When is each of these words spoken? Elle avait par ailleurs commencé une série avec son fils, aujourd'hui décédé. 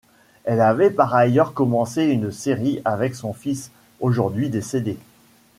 Elle 0.45 0.61
avait 0.61 0.89
par 0.89 1.13
ailleurs 1.13 1.53
commencé 1.53 2.05
une 2.05 2.31
série 2.31 2.81
avec 2.85 3.13
son 3.13 3.33
fils, 3.33 3.69
aujourd'hui 3.99 4.49
décédé. 4.49 4.97